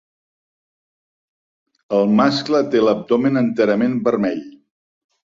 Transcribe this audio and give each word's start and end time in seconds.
El 1.97 2.15
mascle 2.19 2.61
té 2.75 2.81
l'abdomen 2.85 3.37
enterament 3.43 3.99
vermell. 4.09 4.41